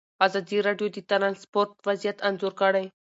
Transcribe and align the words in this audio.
ازادي 0.25 0.57
راډیو 0.67 0.87
د 0.91 0.97
ترانسپورټ 1.09 1.69
وضعیت 1.87 2.17
انځور 2.27 2.53
کړی. 2.61 2.85